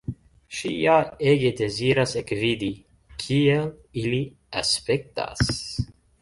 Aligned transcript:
Ŝi 0.59 0.69
ja 0.83 0.93
ege 1.31 1.51
deziras 1.59 2.13
ekvidi, 2.21 2.69
kiel 3.25 3.69
ili 4.05 4.23
aspektas. 4.63 5.55